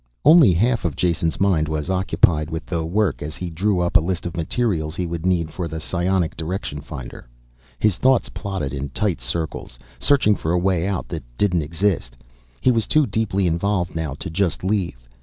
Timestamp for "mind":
1.39-1.67